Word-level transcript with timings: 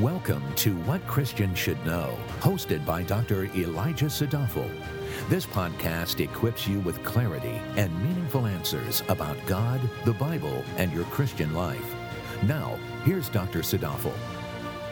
Welcome 0.00 0.42
to 0.54 0.74
What 0.84 1.06
Christians 1.06 1.58
Should 1.58 1.84
Know, 1.84 2.16
hosted 2.40 2.86
by 2.86 3.02
Dr. 3.02 3.44
Elijah 3.54 4.06
Sadafel. 4.06 4.70
This 5.28 5.44
podcast 5.44 6.18
equips 6.20 6.66
you 6.66 6.80
with 6.80 7.04
clarity 7.04 7.60
and 7.76 7.94
meaningful 8.02 8.46
answers 8.46 9.02
about 9.10 9.36
God, 9.44 9.82
the 10.06 10.14
Bible, 10.14 10.64
and 10.78 10.90
your 10.94 11.04
Christian 11.04 11.52
life. 11.52 11.94
Now, 12.44 12.78
here's 13.04 13.28
Dr. 13.28 13.58
Sadafel. 13.58 14.14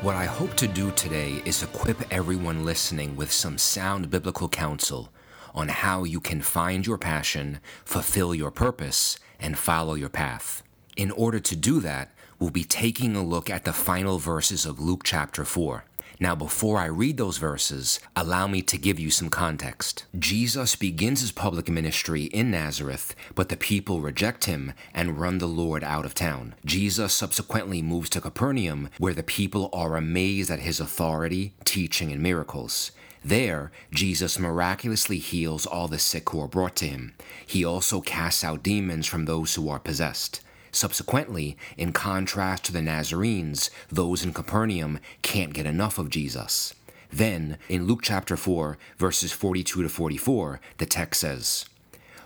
What 0.03 0.17
I 0.17 0.27
hope 0.27 0.55
to 0.57 0.69
do 0.69 0.91
today 0.91 1.41
is 1.47 1.63
equip 1.63 2.13
everyone 2.13 2.67
listening 2.67 3.17
with 3.17 3.33
some 3.33 3.57
sound 3.57 4.11
biblical 4.11 4.51
counsel 4.51 5.11
on 5.55 5.69
how 5.69 6.05
you 6.05 6.21
can 6.21 6.43
find 6.43 6.87
your 6.87 6.99
passion, 6.99 7.61
fulfill 7.87 8.35
your 8.35 8.51
purpose, 8.51 9.19
and 9.39 9.57
follow 9.57 9.95
your 9.95 10.11
path. 10.11 10.63
In 10.95 11.11
order 11.11 11.41
to 11.41 11.57
do 11.57 11.81
that, 11.81 12.13
we'll 12.41 12.51
be 12.51 12.65
taking 12.65 13.15
a 13.15 13.23
look 13.23 13.51
at 13.51 13.65
the 13.65 13.73
final 13.73 14.19
verses 14.19 14.65
of 14.65 14.81
Luke 14.81 15.03
chapter 15.05 15.45
4. 15.45 15.85
Now, 16.19 16.35
before 16.35 16.79
I 16.79 16.87
read 16.87 17.17
those 17.19 17.37
verses, 17.37 18.01
allow 18.17 18.47
me 18.47 18.63
to 18.63 18.79
give 18.79 18.99
you 18.99 19.11
some 19.11 19.29
context. 19.29 20.05
Jesus 20.19 20.75
begins 20.75 21.21
his 21.21 21.33
public 21.33 21.69
ministry 21.69 22.25
in 22.25 22.51
Nazareth, 22.51 23.15
but 23.35 23.51
the 23.51 23.57
people 23.57 24.01
reject 24.01 24.47
him 24.47 24.73
and 24.95 25.19
run 25.19 25.39
the 25.39 25.47
Lord 25.47 25.85
out 25.85 26.05
of 26.05 26.15
town. 26.15 26.55
Jesus 26.65 27.13
subsequently 27.15 27.83
moves 27.83 28.11
to 28.11 28.21
Capernaum, 28.21 28.89
where 28.99 29.15
the 29.15 29.23
people 29.23 29.71
are 29.73 29.97
amazed 29.97 30.51
at 30.51 30.61
his 30.61 30.81
authority, 30.81 31.55
teaching, 31.65 32.11
and 32.11 32.23
miracles. 32.23 32.91
There, 33.23 33.71
Jesus 33.93 34.39
miraculously 34.39 35.19
heals 35.19 35.67
all 35.67 35.89
the 35.89 35.99
sick 35.99 36.31
who 36.31 36.41
are 36.41 36.49
brought 36.49 36.77
to 36.77 36.87
him. 36.87 37.15
He 37.47 37.65
also 37.65 38.01
casts 38.01 38.43
out 38.43 38.63
demons 38.63 39.07
from 39.07 39.27
those 39.27 39.55
who 39.55 39.69
are 39.69 39.79
possessed. 39.79 40.41
Subsequently, 40.73 41.57
in 41.77 41.93
contrast 41.93 42.65
to 42.65 42.73
the 42.73 42.83
Nazarenes, 42.83 43.71
those 43.89 44.25
in 44.25 44.33
Capernaum 44.33 45.01
can't 45.23 45.53
get 45.53 45.67
enough 45.67 45.99
of 45.99 46.11
Jesus. 46.11 46.75
Then, 47.13 47.59
in 47.69 47.87
Luke 47.87 48.01
chapter 48.03 48.37
4, 48.37 48.79
verses 48.97 49.33
42 49.33 49.83
to 49.83 49.89
44, 49.89 50.61
the 50.79 50.87
text 50.87 51.21
says, 51.21 51.67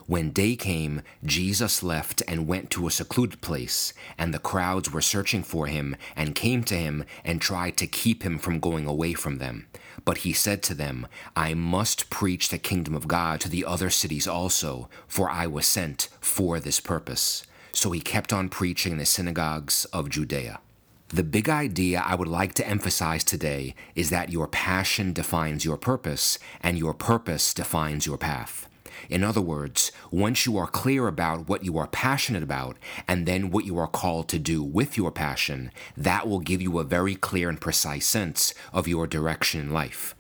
when 0.07 0.33
day 0.33 0.55
came, 0.55 1.01
Jesus 1.25 1.83
left 1.83 2.23
and 2.29 2.47
went 2.47 2.69
to 2.73 2.87
a 2.87 2.91
secluded 2.91 3.41
place, 3.41 3.95
and 4.19 4.35
the 4.35 4.39
crowds 4.39 4.93
were 4.93 5.01
searching 5.01 5.43
for 5.43 5.67
him, 5.67 5.97
and 6.15 6.35
came 6.35 6.63
to 6.65 6.75
him 6.75 7.05
and 7.25 7.41
tried 7.41 7.79
to 7.79 7.87
keep 7.87 8.23
him 8.23 8.39
from 8.39 8.61
going 8.61 8.87
away 8.87 9.15
from 9.15 9.39
them. 9.39 9.67
But 10.05 10.19
he 10.19 10.35
said 10.35 10.63
to 10.65 10.75
them, 10.75 11.07
I 11.35 11.55
must 11.55 12.11
preach 12.11 12.51
the 12.51 12.59
kingdom 12.59 12.95
of 12.95 13.09
God 13.09 13.41
to 13.41 13.49
the 13.49 13.65
other 13.65 13.89
cities 13.89 14.29
also, 14.29 14.91
for 15.09 15.31
I 15.31 15.47
was 15.47 15.67
sent 15.67 16.11
for 16.21 16.61
this 16.61 16.81
purpose. 16.81 17.47
So 17.75 17.91
he 17.91 18.01
kept 18.01 18.33
on 18.33 18.49
preaching 18.49 18.93
in 18.93 18.99
the 18.99 19.05
synagogues 19.05 19.85
of 19.87 20.09
Judea. 20.09 20.61
The 21.09 21.25
big 21.25 21.49
idea 21.49 22.03
I 22.05 22.15
would 22.15 22.29
like 22.29 22.55
to 22.55 22.67
emphasize 22.67 23.25
today 23.25 23.75
is 23.95 24.11
that 24.11 24.31
your 24.31 24.49
passion 24.49 25.13
defines 25.13 25.65
your 25.65 25.77
purpose, 25.77 26.39
and 26.63 26.79
your 26.79 26.95
purpose 26.95 27.53
defines 27.53 28.07
your 28.07 28.17
path. 28.17 28.69
In 29.11 29.23
other 29.23 29.41
words, 29.41 29.93
once 30.11 30.47
you 30.47 30.57
are 30.57 30.67
clear 30.67 31.09
about 31.09 31.49
what 31.49 31.65
you 31.65 31.77
are 31.77 31.89
passionate 31.89 32.43
about 32.43 32.79
and 33.07 33.27
then 33.27 33.51
what 33.51 33.65
you 33.65 33.77
are 33.79 33.89
called 33.89 34.29
to 34.29 34.39
do 34.39 34.63
with 34.63 34.97
your 34.97 35.11
passion, 35.11 35.71
that 35.97 36.27
will 36.27 36.41
give 36.41 36.63
you 36.63 36.79
a 36.79 36.85
very 36.85 37.17
clear 37.17 37.49
and 37.49 37.61
precise 37.61 38.07
sense 38.07 38.55
of 38.73 38.89
your 38.89 39.07
direction 39.07 39.61
in 39.61 39.73
life. 39.73 40.15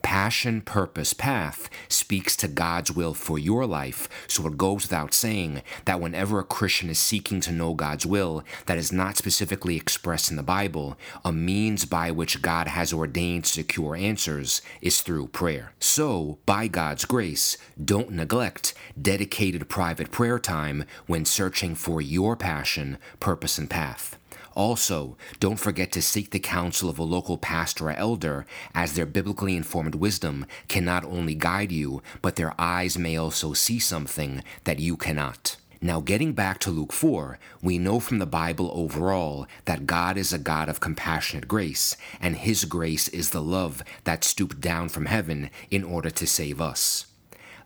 Passion, 0.00 0.60
purpose, 0.62 1.12
path 1.12 1.68
speaks 1.88 2.34
to 2.36 2.48
God's 2.48 2.90
will 2.90 3.14
for 3.14 3.38
your 3.38 3.66
life, 3.66 4.08
so 4.26 4.46
it 4.46 4.56
goes 4.56 4.84
without 4.84 5.12
saying 5.12 5.62
that 5.84 6.00
whenever 6.00 6.38
a 6.38 6.44
Christian 6.44 6.88
is 6.88 6.98
seeking 6.98 7.40
to 7.42 7.52
know 7.52 7.74
God's 7.74 8.06
will 8.06 8.44
that 8.66 8.78
is 8.78 8.92
not 8.92 9.16
specifically 9.16 9.76
expressed 9.76 10.30
in 10.30 10.36
the 10.36 10.42
Bible, 10.42 10.96
a 11.24 11.32
means 11.32 11.84
by 11.84 12.10
which 12.10 12.42
God 12.42 12.68
has 12.68 12.92
ordained 12.92 13.46
secure 13.46 13.94
answers 13.94 14.62
is 14.80 15.00
through 15.00 15.28
prayer. 15.28 15.72
So, 15.78 16.38
by 16.46 16.68
God's 16.68 17.04
grace, 17.04 17.58
don't 17.82 18.10
neglect 18.10 18.74
dedicated 19.00 19.68
private 19.68 20.10
prayer 20.10 20.38
time 20.38 20.84
when 21.06 21.24
searching 21.24 21.74
for 21.74 22.00
your 22.00 22.36
passion, 22.36 22.98
purpose, 23.20 23.58
and 23.58 23.68
path. 23.68 24.16
Also, 24.54 25.16
don't 25.40 25.58
forget 25.58 25.90
to 25.92 26.02
seek 26.02 26.30
the 26.30 26.38
counsel 26.38 26.90
of 26.90 26.98
a 26.98 27.02
local 27.02 27.38
pastor 27.38 27.88
or 27.88 27.92
elder, 27.92 28.46
as 28.74 28.94
their 28.94 29.06
biblically 29.06 29.56
informed 29.56 29.94
wisdom 29.94 30.46
can 30.68 30.84
not 30.84 31.04
only 31.04 31.34
guide 31.34 31.72
you, 31.72 32.02
but 32.20 32.36
their 32.36 32.54
eyes 32.58 32.98
may 32.98 33.16
also 33.16 33.52
see 33.52 33.78
something 33.78 34.42
that 34.64 34.78
you 34.78 34.96
cannot. 34.96 35.56
Now, 35.84 36.00
getting 36.00 36.32
back 36.32 36.60
to 36.60 36.70
Luke 36.70 36.92
4, 36.92 37.40
we 37.60 37.76
know 37.76 37.98
from 37.98 38.20
the 38.20 38.26
Bible 38.26 38.70
overall 38.72 39.48
that 39.64 39.84
God 39.84 40.16
is 40.16 40.32
a 40.32 40.38
God 40.38 40.68
of 40.68 40.78
compassionate 40.78 41.48
grace, 41.48 41.96
and 42.20 42.36
His 42.36 42.64
grace 42.66 43.08
is 43.08 43.30
the 43.30 43.42
love 43.42 43.82
that 44.04 44.22
stooped 44.22 44.60
down 44.60 44.90
from 44.90 45.06
heaven 45.06 45.50
in 45.72 45.82
order 45.82 46.08
to 46.10 46.24
save 46.24 46.60
us. 46.60 47.06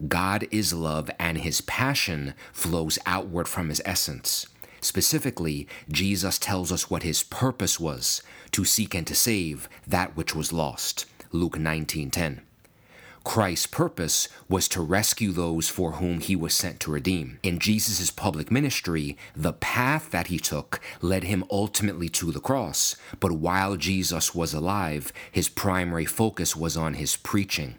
God 0.09 0.49
is 0.51 0.73
love, 0.73 1.11
and 1.19 1.37
His 1.37 1.61
passion 1.61 2.33
flows 2.55 2.99
outward 3.05 3.49
from 3.49 3.69
His 3.69 3.83
essence. 3.85 4.47
Specifically, 4.81 5.67
Jesus 5.91 6.39
tells 6.39 6.71
us 6.71 6.91
what 6.91 7.03
his 7.03 7.23
purpose 7.23 7.81
was 7.81 8.23
to 8.53 8.65
seek 8.65 8.95
and 8.95 9.07
to 9.07 9.15
save 9.15 9.69
that 9.87 10.17
which 10.17 10.35
was 10.35 10.53
lost. 10.53 11.07
Luke 11.33 11.59
19:10. 11.59 12.41
Christ's 13.25 13.67
purpose 13.67 14.29
was 14.49 14.69
to 14.69 14.81
rescue 14.81 15.33
those 15.33 15.69
for 15.69 15.93
whom 15.93 16.21
he 16.21 16.37
was 16.37 16.55
sent 16.55 16.79
to 16.81 16.93
redeem. 16.93 17.41
In 17.43 17.59
Jesus' 17.59 18.13
public 18.13 18.53
ministry, 18.53 19.19
the 19.35 19.53
path 19.53 20.13
that 20.13 20.29
he 20.29 20.39
took 20.39 20.81
led 21.03 21.25
him 21.25 21.45
ultimately 21.51 22.09
to 22.11 22.31
the 22.31 22.39
cross, 22.39 22.95
but 23.19 23.33
while 23.33 23.75
Jesus 23.77 24.33
was 24.33 24.55
alive, 24.55 25.13
his 25.33 25.49
primary 25.49 26.05
focus 26.05 26.55
was 26.55 26.77
on 26.77 26.95
his 26.95 27.17
preaching. 27.17 27.75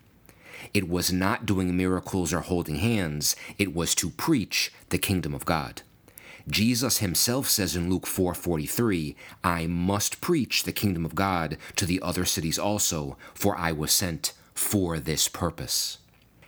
It 0.74 0.90
was 0.90 1.14
not 1.14 1.46
doing 1.46 1.78
miracles 1.78 2.34
or 2.34 2.41
holding 2.41 2.75
hands, 2.75 3.38
it 3.58 3.74
was 3.74 3.96
to 3.96 4.09
preach 4.09 4.74
the 4.90 4.97
kingdom 4.97 5.34
of 5.34 5.46
God. 5.46 5.81
Jesus 6.50 7.00
himself 7.00 7.50
says 7.50 7.75
in 7.75 7.90
Luke 7.90 8.06
4:43, 8.06 9.16
I 9.44 9.68
must 9.68 10.22
preach 10.22 10.63
the 10.63 10.72
kingdom 10.72 11.06
of 11.06 11.16
God 11.16 11.58
to 11.75 11.85
the 11.85 12.02
other 12.02 12.25
cities 12.25 12.58
also, 12.58 13.18
for 13.34 13.58
I 13.58 13.72
was 13.72 13.91
sent 13.91 14.34
for 14.53 15.00
this 15.00 15.28
purpose. 15.28 15.97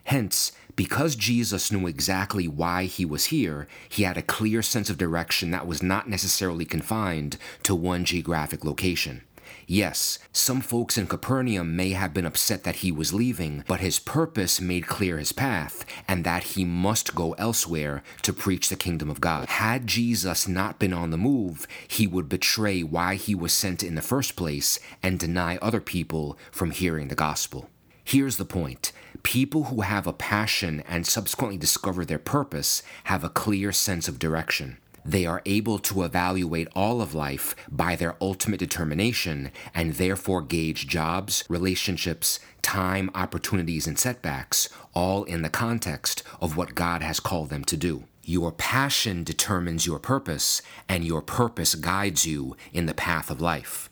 Hence, 0.05 0.53
because 0.75 1.17
Jesus 1.17 1.71
knew 1.71 1.85
exactly 1.85 2.47
why 2.47 2.85
he 2.85 3.03
was 3.03 3.25
here, 3.25 3.67
he 3.89 4.03
had 4.03 4.17
a 4.17 4.21
clear 4.21 4.61
sense 4.61 4.89
of 4.89 4.97
direction 4.97 5.51
that 5.51 5.67
was 5.67 5.83
not 5.83 6.07
necessarily 6.07 6.63
confined 6.63 7.37
to 7.63 7.75
one 7.75 8.05
geographic 8.05 8.63
location. 8.63 9.21
Yes, 9.67 10.19
some 10.31 10.61
folks 10.61 10.97
in 10.97 11.07
Capernaum 11.07 11.75
may 11.75 11.91
have 11.91 12.13
been 12.13 12.25
upset 12.25 12.63
that 12.63 12.77
he 12.77 12.91
was 12.91 13.13
leaving, 13.13 13.63
but 13.67 13.79
his 13.79 13.99
purpose 13.99 14.59
made 14.59 14.87
clear 14.87 15.17
his 15.17 15.31
path, 15.31 15.85
and 16.07 16.23
that 16.23 16.43
he 16.43 16.65
must 16.65 17.15
go 17.15 17.33
elsewhere 17.33 18.03
to 18.23 18.33
preach 18.33 18.69
the 18.69 18.75
kingdom 18.75 19.09
of 19.09 19.21
God. 19.21 19.47
Had 19.47 19.87
Jesus 19.87 20.47
not 20.47 20.79
been 20.79 20.93
on 20.93 21.11
the 21.11 21.17
move, 21.17 21.67
he 21.87 22.07
would 22.07 22.29
betray 22.29 22.83
why 22.83 23.15
he 23.15 23.35
was 23.35 23.53
sent 23.53 23.83
in 23.83 23.95
the 23.95 24.01
first 24.01 24.35
place 24.35 24.79
and 25.03 25.19
deny 25.19 25.57
other 25.57 25.81
people 25.81 26.37
from 26.51 26.71
hearing 26.71 27.07
the 27.07 27.15
gospel. 27.15 27.69
Here's 28.03 28.37
the 28.37 28.45
point 28.45 28.91
people 29.21 29.65
who 29.65 29.81
have 29.81 30.07
a 30.07 30.13
passion 30.13 30.81
and 30.87 31.05
subsequently 31.05 31.57
discover 31.57 32.03
their 32.03 32.17
purpose 32.17 32.81
have 33.03 33.23
a 33.23 33.29
clear 33.29 33.71
sense 33.71 34.07
of 34.07 34.17
direction. 34.17 34.77
They 35.05 35.25
are 35.25 35.41
able 35.45 35.79
to 35.79 36.03
evaluate 36.03 36.67
all 36.75 37.01
of 37.01 37.15
life 37.15 37.55
by 37.69 37.95
their 37.95 38.15
ultimate 38.21 38.59
determination 38.59 39.51
and 39.73 39.93
therefore 39.93 40.41
gauge 40.41 40.87
jobs, 40.87 41.43
relationships, 41.49 42.39
time, 42.61 43.09
opportunities, 43.15 43.87
and 43.87 43.97
setbacks, 43.97 44.69
all 44.93 45.23
in 45.23 45.41
the 45.41 45.49
context 45.49 46.23
of 46.41 46.57
what 46.57 46.75
God 46.75 47.01
has 47.01 47.19
called 47.19 47.49
them 47.49 47.63
to 47.65 47.77
do. 47.77 48.03
Your 48.23 48.51
passion 48.51 49.23
determines 49.23 49.87
your 49.87 49.97
purpose, 49.97 50.61
and 50.87 51.03
your 51.03 51.21
purpose 51.21 51.73
guides 51.73 52.27
you 52.27 52.55
in 52.71 52.85
the 52.85 52.93
path 52.93 53.31
of 53.31 53.41
life. 53.41 53.89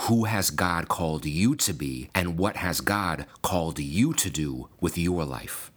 Who 0.00 0.24
has 0.24 0.50
God 0.50 0.88
called 0.88 1.24
you 1.24 1.54
to 1.56 1.72
be, 1.72 2.10
and 2.14 2.38
what 2.38 2.56
has 2.56 2.80
God 2.80 3.26
called 3.42 3.78
you 3.78 4.12
to 4.14 4.28
do 4.28 4.68
with 4.80 4.98
your 4.98 5.24
life? 5.24 5.70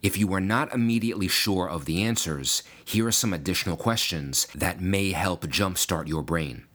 If 0.00 0.16
you 0.16 0.32
are 0.32 0.40
not 0.40 0.72
immediately 0.72 1.26
sure 1.26 1.68
of 1.68 1.84
the 1.84 2.04
answers, 2.04 2.62
here 2.84 3.08
are 3.08 3.12
some 3.12 3.32
additional 3.32 3.76
questions 3.76 4.46
that 4.54 4.80
may 4.80 5.10
help 5.10 5.44
jumpstart 5.46 6.06
your 6.06 6.22
brain. 6.22 6.66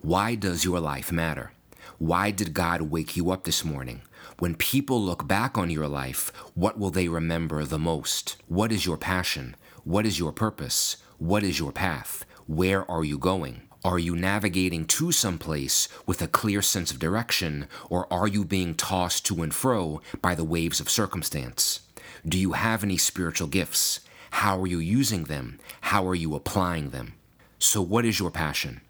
Why 0.00 0.34
does 0.34 0.64
your 0.64 0.80
life 0.80 1.12
matter? 1.12 1.52
Why 1.98 2.30
did 2.30 2.54
God 2.54 2.80
wake 2.82 3.18
you 3.18 3.30
up 3.32 3.44
this 3.44 3.66
morning? 3.66 4.00
When 4.38 4.54
people 4.54 4.98
look 4.98 5.28
back 5.28 5.58
on 5.58 5.68
your 5.68 5.88
life, 5.88 6.32
what 6.54 6.78
will 6.78 6.88
they 6.88 7.06
remember 7.06 7.66
the 7.66 7.78
most? 7.78 8.38
What 8.48 8.72
is 8.72 8.86
your 8.86 8.96
passion? 8.96 9.56
What 9.84 10.06
is 10.06 10.18
your 10.18 10.32
purpose? 10.32 10.96
What 11.18 11.42
is 11.42 11.58
your 11.58 11.72
path? 11.72 12.24
Where 12.46 12.90
are 12.90 13.04
you 13.04 13.18
going? 13.18 13.60
Are 13.84 13.98
you 13.98 14.16
navigating 14.16 14.86
to 14.86 15.12
some 15.12 15.36
place 15.36 15.86
with 16.06 16.22
a 16.22 16.28
clear 16.28 16.62
sense 16.62 16.90
of 16.90 16.98
direction, 16.98 17.68
or 17.90 18.10
are 18.10 18.26
you 18.26 18.42
being 18.42 18.74
tossed 18.74 19.26
to 19.26 19.42
and 19.42 19.54
fro 19.54 20.00
by 20.22 20.34
the 20.34 20.44
waves 20.44 20.80
of 20.80 20.88
circumstance? 20.88 21.80
Do 22.28 22.38
you 22.38 22.52
have 22.52 22.84
any 22.84 22.98
spiritual 22.98 23.48
gifts? 23.48 24.00
How 24.30 24.60
are 24.60 24.66
you 24.66 24.78
using 24.78 25.24
them? 25.24 25.58
How 25.80 26.06
are 26.06 26.14
you 26.14 26.34
applying 26.34 26.90
them? 26.90 27.14
So, 27.58 27.80
what 27.80 28.04
is 28.04 28.18
your 28.18 28.30
passion? 28.30 28.82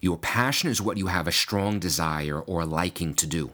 Your 0.00 0.16
passion 0.16 0.70
is 0.70 0.80
what 0.80 0.96
you 0.96 1.08
have 1.08 1.26
a 1.26 1.32
strong 1.32 1.80
desire 1.80 2.40
or 2.40 2.64
liking 2.64 3.14
to 3.14 3.26
do. 3.26 3.50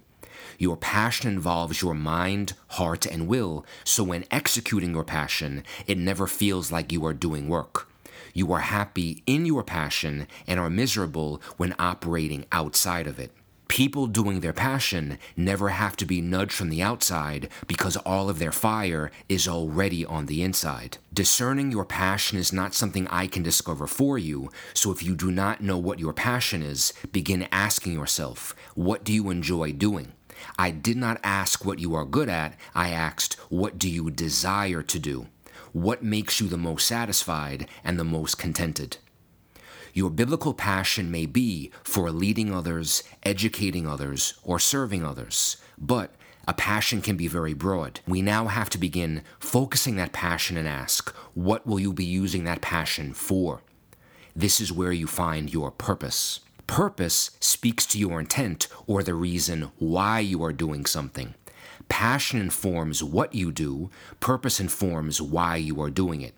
Your 0.58 0.76
passion 0.76 1.30
involves 1.30 1.80
your 1.80 1.94
mind, 1.94 2.52
heart, 2.68 3.06
and 3.06 3.26
will, 3.26 3.64
so 3.82 4.04
when 4.04 4.26
executing 4.30 4.92
your 4.92 5.04
passion, 5.04 5.64
it 5.86 5.96
never 5.96 6.26
feels 6.26 6.70
like 6.70 6.92
you 6.92 7.04
are 7.06 7.14
doing 7.14 7.48
work. 7.48 7.88
You 8.34 8.52
are 8.52 8.60
happy 8.60 9.22
in 9.26 9.46
your 9.46 9.62
passion 9.62 10.28
and 10.46 10.60
are 10.60 10.68
miserable 10.68 11.40
when 11.56 11.74
operating 11.78 12.44
outside 12.52 13.06
of 13.06 13.18
it. 13.18 13.32
People 13.74 14.06
doing 14.06 14.38
their 14.38 14.52
passion 14.52 15.18
never 15.36 15.70
have 15.70 15.96
to 15.96 16.06
be 16.06 16.20
nudged 16.20 16.52
from 16.52 16.68
the 16.68 16.80
outside 16.80 17.48
because 17.66 17.96
all 17.96 18.30
of 18.30 18.38
their 18.38 18.52
fire 18.52 19.10
is 19.28 19.48
already 19.48 20.06
on 20.06 20.26
the 20.26 20.44
inside. 20.44 20.98
Discerning 21.12 21.72
your 21.72 21.84
passion 21.84 22.38
is 22.38 22.52
not 22.52 22.72
something 22.72 23.08
I 23.08 23.26
can 23.26 23.42
discover 23.42 23.88
for 23.88 24.16
you, 24.16 24.48
so 24.74 24.92
if 24.92 25.02
you 25.02 25.16
do 25.16 25.32
not 25.32 25.60
know 25.60 25.76
what 25.76 25.98
your 25.98 26.12
passion 26.12 26.62
is, 26.62 26.92
begin 27.10 27.48
asking 27.50 27.94
yourself, 27.94 28.54
what 28.76 29.02
do 29.02 29.12
you 29.12 29.28
enjoy 29.28 29.72
doing? 29.72 30.12
I 30.56 30.70
did 30.70 30.96
not 30.96 31.18
ask 31.24 31.64
what 31.64 31.80
you 31.80 31.96
are 31.96 32.04
good 32.04 32.28
at, 32.28 32.56
I 32.76 32.90
asked, 32.90 33.34
what 33.48 33.76
do 33.76 33.90
you 33.90 34.08
desire 34.08 34.82
to 34.82 34.98
do? 35.00 35.26
What 35.72 36.00
makes 36.00 36.38
you 36.38 36.46
the 36.46 36.56
most 36.56 36.86
satisfied 36.86 37.66
and 37.82 37.98
the 37.98 38.04
most 38.04 38.38
contented? 38.38 38.98
Your 39.94 40.10
biblical 40.10 40.54
passion 40.54 41.08
may 41.08 41.24
be 41.24 41.70
for 41.84 42.10
leading 42.10 42.52
others, 42.52 43.04
educating 43.22 43.86
others, 43.86 44.34
or 44.42 44.58
serving 44.58 45.04
others, 45.04 45.58
but 45.78 46.12
a 46.48 46.52
passion 46.52 47.00
can 47.00 47.16
be 47.16 47.28
very 47.28 47.54
broad. 47.54 48.00
We 48.04 48.20
now 48.20 48.48
have 48.48 48.68
to 48.70 48.78
begin 48.78 49.22
focusing 49.38 49.94
that 49.94 50.12
passion 50.12 50.56
and 50.56 50.66
ask, 50.66 51.14
what 51.34 51.64
will 51.64 51.78
you 51.78 51.92
be 51.92 52.04
using 52.04 52.42
that 52.42 52.60
passion 52.60 53.14
for? 53.14 53.62
This 54.34 54.60
is 54.60 54.72
where 54.72 54.90
you 54.90 55.06
find 55.06 55.52
your 55.52 55.70
purpose. 55.70 56.40
Purpose 56.66 57.30
speaks 57.38 57.86
to 57.86 57.98
your 57.98 58.18
intent 58.18 58.66
or 58.88 59.04
the 59.04 59.14
reason 59.14 59.70
why 59.78 60.18
you 60.18 60.42
are 60.42 60.52
doing 60.52 60.86
something. 60.86 61.34
Passion 61.88 62.40
informs 62.40 63.00
what 63.00 63.32
you 63.32 63.52
do, 63.52 63.90
purpose 64.18 64.58
informs 64.58 65.22
why 65.22 65.54
you 65.54 65.80
are 65.80 65.90
doing 65.90 66.20
it. 66.20 66.34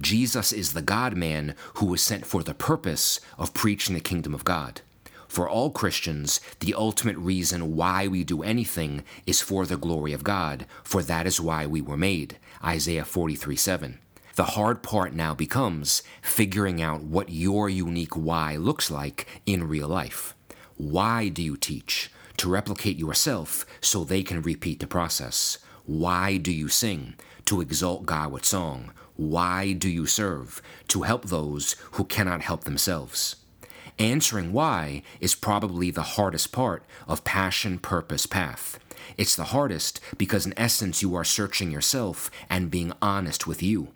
Jesus 0.00 0.52
is 0.52 0.72
the 0.72 0.82
God 0.82 1.16
man 1.16 1.54
who 1.74 1.86
was 1.86 2.02
sent 2.02 2.26
for 2.26 2.42
the 2.42 2.54
purpose 2.54 3.20
of 3.38 3.54
preaching 3.54 3.94
the 3.94 4.00
kingdom 4.00 4.34
of 4.34 4.44
God. 4.44 4.80
For 5.28 5.48
all 5.48 5.70
Christians, 5.70 6.40
the 6.60 6.74
ultimate 6.74 7.16
reason 7.18 7.76
why 7.76 8.06
we 8.06 8.24
do 8.24 8.42
anything 8.42 9.04
is 9.26 9.42
for 9.42 9.66
the 9.66 9.76
glory 9.76 10.12
of 10.12 10.24
God, 10.24 10.66
for 10.82 11.02
that 11.02 11.26
is 11.26 11.40
why 11.40 11.66
we 11.66 11.80
were 11.80 11.96
made. 11.96 12.38
Isaiah 12.64 13.04
43 13.04 13.56
7. 13.56 13.98
The 14.36 14.44
hard 14.44 14.82
part 14.82 15.14
now 15.14 15.34
becomes 15.34 16.02
figuring 16.20 16.82
out 16.82 17.02
what 17.02 17.30
your 17.30 17.70
unique 17.70 18.14
why 18.16 18.56
looks 18.56 18.90
like 18.90 19.26
in 19.46 19.66
real 19.66 19.88
life. 19.88 20.34
Why 20.76 21.28
do 21.28 21.42
you 21.42 21.56
teach? 21.56 22.10
To 22.36 22.50
replicate 22.50 22.98
yourself 22.98 23.64
so 23.80 24.04
they 24.04 24.22
can 24.22 24.42
repeat 24.42 24.80
the 24.80 24.86
process. 24.86 25.56
Why 25.86 26.36
do 26.36 26.52
you 26.52 26.68
sing? 26.68 27.14
To 27.46 27.62
exalt 27.62 28.04
God 28.04 28.30
with 28.30 28.44
song. 28.44 28.92
Why 29.16 29.72
do 29.72 29.88
you 29.88 30.06
serve? 30.06 30.60
To 30.88 31.02
help 31.02 31.24
those 31.24 31.76
who 31.92 32.04
cannot 32.04 32.42
help 32.42 32.64
themselves. 32.64 33.36
Answering 33.98 34.52
why 34.52 35.02
is 35.20 35.34
probably 35.34 35.90
the 35.90 36.02
hardest 36.02 36.52
part 36.52 36.84
of 37.08 37.24
passion, 37.24 37.78
purpose, 37.78 38.26
path. 38.26 38.78
It's 39.16 39.34
the 39.34 39.44
hardest 39.44 40.00
because, 40.18 40.44
in 40.44 40.52
essence, 40.58 41.00
you 41.00 41.14
are 41.14 41.24
searching 41.24 41.70
yourself 41.70 42.30
and 42.50 42.70
being 42.70 42.92
honest 43.00 43.46
with 43.46 43.62
you. 43.62 43.88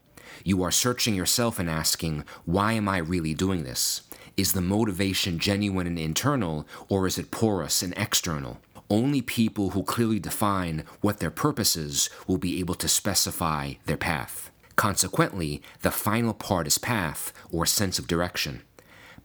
You 0.43 0.63
are 0.63 0.71
searching 0.71 1.15
yourself 1.15 1.59
and 1.59 1.69
asking, 1.69 2.25
why 2.47 2.73
am 2.73 2.89
I 2.89 2.99
really 2.99 3.35
doing 3.35 3.65
this? 3.65 4.03
Is 4.39 4.55
the 4.55 4.63
motivation 4.63 5.39
genuine 5.39 5.87
and 5.87 5.99
internal, 5.99 6.67
or 6.89 7.07
is 7.07 7.19
it 7.19 7.31
porous 7.31 7.83
and 7.83 7.93
external? 7.97 8.59
Only 8.89 9.21
people 9.21 9.71
who 9.71 9.83
clearly 9.83 10.19
define 10.19 10.85
what 11.03 11.19
their 11.19 11.31
purpose 11.31 11.77
is 11.77 12.09
will 12.27 12.39
be 12.39 12.59
able 12.59 12.75
to 12.77 12.89
specify 12.89 13.75
their 13.85 13.99
path. 13.99 14.51
Consequently, 14.81 15.61
the 15.83 15.91
final 15.91 16.33
part 16.33 16.67
is 16.67 16.79
path 16.79 17.35
or 17.51 17.67
sense 17.67 17.99
of 17.99 18.07
direction. 18.07 18.63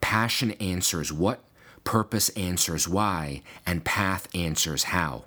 Passion 0.02 0.52
answers 0.60 1.14
what, 1.14 1.46
purpose 1.86 2.28
answers 2.32 2.90
why, 2.90 3.42
and 3.66 3.86
path 3.86 4.28
answers 4.36 4.84
how. 4.92 5.24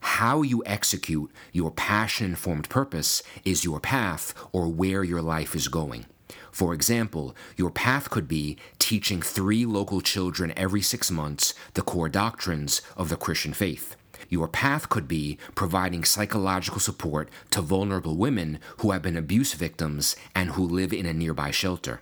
How 0.00 0.40
you 0.40 0.62
execute 0.64 1.30
your 1.52 1.70
passion 1.70 2.30
informed 2.30 2.70
purpose 2.70 3.22
is 3.44 3.62
your 3.62 3.78
path 3.78 4.32
or 4.52 4.68
where 4.68 5.04
your 5.04 5.20
life 5.20 5.54
is 5.54 5.68
going. 5.68 6.06
For 6.50 6.72
example, 6.72 7.36
your 7.58 7.70
path 7.70 8.08
could 8.08 8.26
be 8.26 8.56
teaching 8.78 9.20
three 9.20 9.66
local 9.66 10.00
children 10.00 10.50
every 10.56 10.80
six 10.80 11.10
months 11.10 11.52
the 11.74 11.82
core 11.82 12.08
doctrines 12.08 12.80
of 12.96 13.10
the 13.10 13.16
Christian 13.16 13.52
faith. 13.52 13.96
Your 14.28 14.48
path 14.48 14.88
could 14.88 15.08
be 15.08 15.38
providing 15.54 16.04
psychological 16.04 16.80
support 16.80 17.28
to 17.50 17.62
vulnerable 17.62 18.16
women 18.16 18.58
who 18.78 18.90
have 18.90 19.02
been 19.02 19.16
abuse 19.16 19.54
victims 19.54 20.16
and 20.34 20.50
who 20.50 20.66
live 20.66 20.92
in 20.92 21.06
a 21.06 21.14
nearby 21.14 21.50
shelter. 21.50 22.00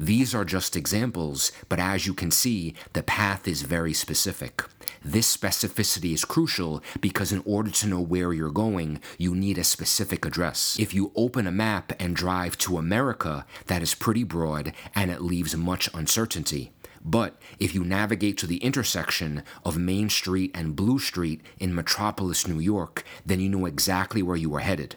These 0.00 0.32
are 0.32 0.44
just 0.44 0.76
examples, 0.76 1.50
but 1.68 1.80
as 1.80 2.06
you 2.06 2.14
can 2.14 2.30
see, 2.30 2.74
the 2.92 3.02
path 3.02 3.48
is 3.48 3.62
very 3.62 3.92
specific. 3.92 4.62
This 5.04 5.36
specificity 5.36 6.14
is 6.14 6.24
crucial 6.24 6.82
because 7.00 7.32
in 7.32 7.42
order 7.44 7.70
to 7.70 7.88
know 7.88 8.00
where 8.00 8.32
you're 8.32 8.50
going, 8.50 9.00
you 9.18 9.34
need 9.34 9.58
a 9.58 9.64
specific 9.64 10.24
address. 10.24 10.76
If 10.78 10.94
you 10.94 11.10
open 11.16 11.48
a 11.48 11.52
map 11.52 11.92
and 11.98 12.14
drive 12.14 12.56
to 12.58 12.78
America, 12.78 13.44
that 13.66 13.82
is 13.82 13.94
pretty 13.94 14.22
broad 14.22 14.72
and 14.94 15.10
it 15.10 15.20
leaves 15.20 15.56
much 15.56 15.90
uncertainty. 15.92 16.70
But 17.04 17.40
if 17.58 17.74
you 17.74 17.84
navigate 17.84 18.38
to 18.38 18.46
the 18.46 18.58
intersection 18.58 19.42
of 19.64 19.76
Main 19.76 20.08
Street 20.08 20.50
and 20.54 20.76
Blue 20.76 20.98
Street 20.98 21.42
in 21.58 21.74
Metropolis, 21.74 22.46
New 22.46 22.60
York, 22.60 23.04
then 23.24 23.40
you 23.40 23.48
know 23.48 23.66
exactly 23.66 24.22
where 24.22 24.36
you 24.36 24.54
are 24.54 24.60
headed. 24.60 24.96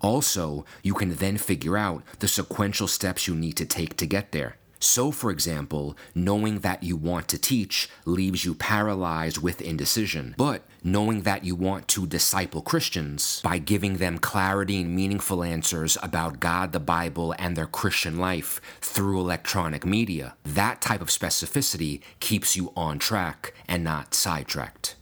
Also, 0.00 0.64
you 0.82 0.94
can 0.94 1.14
then 1.16 1.38
figure 1.38 1.76
out 1.76 2.02
the 2.18 2.28
sequential 2.28 2.88
steps 2.88 3.26
you 3.26 3.34
need 3.34 3.56
to 3.56 3.64
take 3.64 3.96
to 3.96 4.06
get 4.06 4.32
there. 4.32 4.56
So, 4.84 5.10
for 5.10 5.30
example, 5.30 5.96
knowing 6.14 6.60
that 6.60 6.82
you 6.82 6.94
want 6.94 7.26
to 7.28 7.38
teach 7.38 7.88
leaves 8.04 8.44
you 8.44 8.54
paralyzed 8.54 9.38
with 9.38 9.62
indecision. 9.62 10.34
But 10.36 10.62
knowing 10.82 11.22
that 11.22 11.42
you 11.42 11.54
want 11.54 11.88
to 11.88 12.06
disciple 12.06 12.60
Christians 12.60 13.40
by 13.40 13.56
giving 13.56 13.96
them 13.96 14.18
clarity 14.18 14.82
and 14.82 14.94
meaningful 14.94 15.42
answers 15.42 15.96
about 16.02 16.38
God, 16.38 16.72
the 16.72 16.80
Bible, 16.80 17.34
and 17.38 17.56
their 17.56 17.66
Christian 17.66 18.18
life 18.18 18.60
through 18.82 19.20
electronic 19.20 19.86
media, 19.86 20.36
that 20.44 20.82
type 20.82 21.00
of 21.00 21.08
specificity 21.08 22.02
keeps 22.20 22.54
you 22.54 22.70
on 22.76 22.98
track 22.98 23.54
and 23.66 23.82
not 23.82 24.12
sidetracked. 24.12 24.96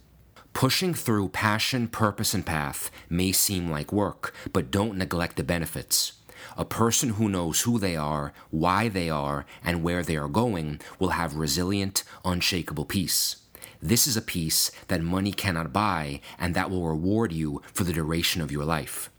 Pushing 0.53 0.93
through 0.93 1.27
passion, 1.29 1.89
purpose, 1.89 2.33
and 2.33 2.45
path 2.45 2.89
may 3.09 3.33
seem 3.33 3.69
like 3.69 3.91
work, 3.91 4.33
but 4.53 4.71
don't 4.71 4.97
neglect 4.97 5.35
the 5.35 5.43
benefits. 5.43 6.13
A 6.55 6.65
person 6.65 7.09
who 7.09 7.29
knows 7.29 7.61
who 7.61 7.79
they 7.79 7.95
are, 7.95 8.33
why 8.51 8.87
they 8.87 9.09
are, 9.09 9.45
and 9.63 9.83
where 9.83 10.03
they 10.03 10.15
are 10.15 10.27
going 10.27 10.79
will 10.99 11.09
have 11.09 11.35
resilient, 11.35 12.03
unshakable 12.23 12.85
peace. 12.85 13.37
This 13.81 14.07
is 14.07 14.15
a 14.15 14.21
peace 14.21 14.71
that 14.87 15.01
money 15.01 15.31
cannot 15.31 15.73
buy 15.73 16.21
and 16.39 16.55
that 16.55 16.69
will 16.69 16.87
reward 16.87 17.33
you 17.33 17.61
for 17.73 17.83
the 17.83 17.93
duration 17.93 18.41
of 18.41 18.51
your 18.51 18.63
life. 18.63 19.09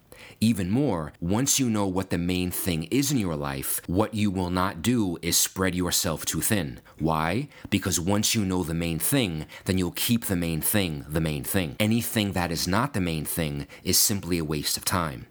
Even 0.41 0.71
more, 0.71 1.13
once 1.21 1.59
you 1.59 1.69
know 1.69 1.87
what 1.87 2.11
the 2.11 2.19
main 2.19 2.51
thing 2.51 2.85
is 2.85 3.11
in 3.11 3.19
your 3.19 3.37
life, 3.37 3.81
what 3.87 4.15
you 4.15 4.31
will 4.31 4.51
not 4.51 4.83
do 4.83 5.19
is 5.23 5.37
spread 5.37 5.75
yourself 5.75 6.25
too 6.25 6.41
thin. 6.41 6.81
Why? 6.99 7.49
Because 7.71 8.01
once 8.01 8.35
you 8.35 8.45
know 8.45 8.63
the 8.63 8.75
main 8.75 8.99
thing, 8.99 9.47
then 9.65 9.79
you'll 9.79 9.93
keep 9.93 10.27
the 10.27 10.37
main 10.37 10.61
thing 10.61 11.05
the 11.09 11.21
main 11.21 11.45
thing. 11.45 11.77
Anything 11.81 12.33
that 12.33 12.51
is 12.51 12.69
not 12.69 12.95
the 12.95 13.01
main 13.01 13.25
thing 13.25 13.67
is 13.83 13.99
simply 13.99 14.39
a 14.39 14.45
waste 14.45 14.77
of 14.77 14.85
time 14.85 15.27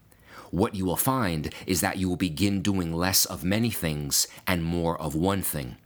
what 0.53 0.75
you 0.75 0.85
will 0.85 0.95
find 0.95 1.51
is 1.65 1.81
that 1.81 1.97
you 1.97 2.07
will 2.07 2.15
begin 2.15 2.61
doing 2.61 2.93
less 2.93 3.25
of 3.25 3.43
many 3.43 3.71
things 3.71 4.27
and 4.45 4.63
more 4.63 5.01
of 5.01 5.15
one 5.15 5.41
thing. 5.41 5.77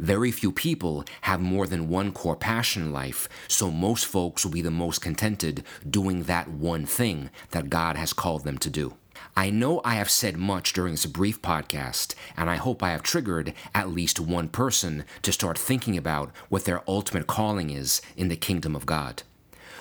Very 0.00 0.32
few 0.32 0.50
people 0.50 1.04
have 1.20 1.40
more 1.40 1.68
than 1.68 1.88
one 1.88 2.10
core 2.10 2.34
passion 2.34 2.82
in 2.82 2.92
life, 2.92 3.28
so 3.46 3.70
most 3.70 4.04
folks 4.04 4.44
will 4.44 4.50
be 4.50 4.62
the 4.62 4.70
most 4.70 5.00
contented 5.00 5.62
doing 5.88 6.24
that 6.24 6.48
one 6.48 6.86
thing 6.86 7.30
that 7.52 7.70
God 7.70 7.96
has 7.96 8.12
called 8.12 8.42
them 8.42 8.58
to 8.58 8.68
do. 8.68 8.96
I 9.36 9.50
know 9.50 9.80
I 9.84 9.94
have 9.94 10.10
said 10.10 10.36
much 10.36 10.72
during 10.72 10.94
this 10.94 11.06
brief 11.06 11.40
podcast, 11.40 12.16
and 12.36 12.50
I 12.50 12.56
hope 12.56 12.82
I 12.82 12.90
have 12.90 13.04
triggered 13.04 13.54
at 13.76 13.90
least 13.90 14.18
one 14.18 14.48
person 14.48 15.04
to 15.22 15.30
start 15.30 15.56
thinking 15.56 15.96
about 15.96 16.34
what 16.48 16.64
their 16.64 16.82
ultimate 16.88 17.28
calling 17.28 17.70
is 17.70 18.02
in 18.16 18.26
the 18.26 18.36
kingdom 18.36 18.74
of 18.74 18.86
God. 18.86 19.22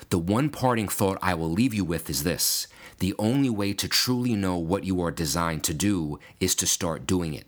The 0.10 0.20
one 0.20 0.50
parting 0.50 0.88
thought 0.88 1.18
I 1.22 1.34
will 1.34 1.50
leave 1.50 1.74
you 1.74 1.84
with 1.84 2.10
is 2.10 2.24
this 2.24 2.68
the 3.00 3.16
only 3.20 3.50
way 3.50 3.74
to 3.74 3.88
truly 3.88 4.36
know 4.36 4.58
what 4.58 4.84
you 4.84 5.02
are 5.02 5.12
designed 5.12 5.64
to 5.66 5.74
do 5.74 6.20
is 6.40 6.56
to 6.56 6.68
start 6.68 7.08
doing 7.08 7.34
it. 7.34 7.46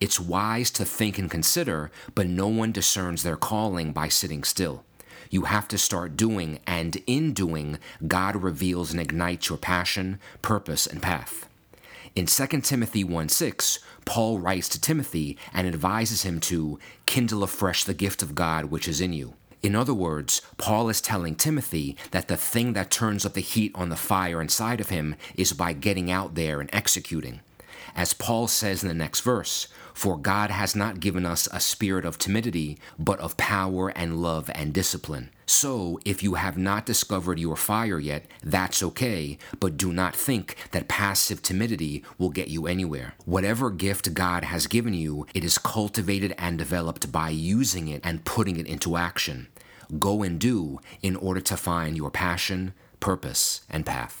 It's 0.00 0.20
wise 0.20 0.70
to 0.72 0.84
think 0.84 1.18
and 1.18 1.30
consider, 1.30 1.90
but 2.14 2.26
no 2.26 2.48
one 2.48 2.72
discerns 2.72 3.22
their 3.22 3.36
calling 3.36 3.92
by 3.92 4.08
sitting 4.08 4.44
still. 4.44 4.84
You 5.30 5.42
have 5.42 5.68
to 5.68 5.78
start 5.78 6.16
doing, 6.16 6.58
and 6.66 6.96
in 7.06 7.32
doing, 7.32 7.78
God 8.06 8.36
reveals 8.36 8.90
and 8.90 9.00
ignites 9.00 9.48
your 9.48 9.58
passion, 9.58 10.18
purpose, 10.42 10.86
and 10.86 11.00
path. 11.00 11.48
In 12.14 12.26
2 12.26 12.46
Timothy 12.60 13.02
1 13.02 13.28
6, 13.28 13.78
Paul 14.04 14.38
writes 14.38 14.68
to 14.70 14.80
Timothy 14.80 15.38
and 15.52 15.66
advises 15.66 16.22
him 16.22 16.38
to 16.40 16.78
kindle 17.06 17.42
afresh 17.42 17.84
the 17.84 17.94
gift 17.94 18.22
of 18.22 18.34
God 18.34 18.66
which 18.66 18.86
is 18.86 19.00
in 19.00 19.12
you. 19.12 19.34
In 19.64 19.74
other 19.74 19.94
words, 19.94 20.42
Paul 20.58 20.90
is 20.90 21.00
telling 21.00 21.36
Timothy 21.36 21.96
that 22.10 22.28
the 22.28 22.36
thing 22.36 22.74
that 22.74 22.90
turns 22.90 23.24
up 23.24 23.32
the 23.32 23.40
heat 23.40 23.72
on 23.74 23.88
the 23.88 23.96
fire 23.96 24.42
inside 24.42 24.78
of 24.78 24.90
him 24.90 25.16
is 25.36 25.54
by 25.54 25.72
getting 25.72 26.10
out 26.10 26.34
there 26.34 26.60
and 26.60 26.68
executing. 26.70 27.40
As 27.96 28.12
Paul 28.12 28.46
says 28.46 28.82
in 28.82 28.88
the 28.88 28.94
next 28.94 29.20
verse, 29.20 29.68
For 29.94 30.18
God 30.18 30.50
has 30.50 30.74
not 30.74 31.00
given 31.00 31.24
us 31.24 31.48
a 31.52 31.60
spirit 31.60 32.04
of 32.04 32.18
timidity, 32.18 32.78
but 32.98 33.20
of 33.20 33.36
power 33.36 33.88
and 33.90 34.20
love 34.20 34.50
and 34.54 34.74
discipline. 34.74 35.30
So, 35.46 36.00
if 36.04 36.22
you 36.22 36.34
have 36.34 36.58
not 36.58 36.84
discovered 36.84 37.38
your 37.38 37.54
fire 37.54 38.00
yet, 38.00 38.26
that's 38.42 38.82
okay, 38.82 39.38
but 39.60 39.76
do 39.76 39.92
not 39.92 40.16
think 40.16 40.56
that 40.72 40.88
passive 40.88 41.42
timidity 41.42 42.02
will 42.18 42.30
get 42.30 42.48
you 42.48 42.66
anywhere. 42.66 43.14
Whatever 43.24 43.70
gift 43.70 44.14
God 44.14 44.44
has 44.44 44.66
given 44.66 44.94
you, 44.94 45.26
it 45.32 45.44
is 45.44 45.58
cultivated 45.58 46.34
and 46.38 46.58
developed 46.58 47.12
by 47.12 47.30
using 47.30 47.88
it 47.88 48.00
and 48.02 48.24
putting 48.24 48.58
it 48.58 48.66
into 48.66 48.96
action. 48.96 49.46
Go 49.98 50.22
and 50.22 50.40
do 50.40 50.80
in 51.02 51.14
order 51.14 51.40
to 51.42 51.56
find 51.56 51.96
your 51.96 52.10
passion, 52.10 52.74
purpose, 52.98 53.60
and 53.70 53.86
path. 53.86 54.20